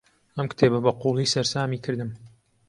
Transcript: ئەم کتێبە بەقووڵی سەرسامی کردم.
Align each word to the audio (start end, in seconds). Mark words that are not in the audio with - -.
ئەم 0.37 0.47
کتێبە 0.51 0.79
بەقووڵی 0.85 1.31
سەرسامی 1.33 1.83
کردم. 1.85 2.09